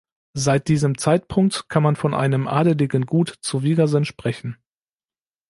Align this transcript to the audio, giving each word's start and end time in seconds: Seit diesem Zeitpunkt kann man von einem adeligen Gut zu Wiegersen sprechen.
Seit 0.33 0.67
diesem 0.67 0.97
Zeitpunkt 0.97 1.69
kann 1.69 1.83
man 1.83 1.95
von 1.95 2.15
einem 2.15 2.47
adeligen 2.47 3.05
Gut 3.05 3.37
zu 3.41 3.61
Wiegersen 3.61 4.03
sprechen. 4.03 4.57